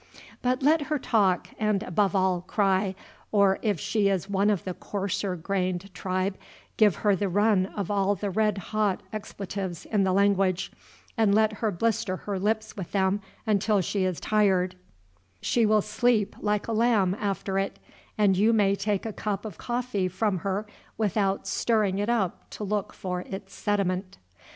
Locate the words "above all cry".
1.83-2.95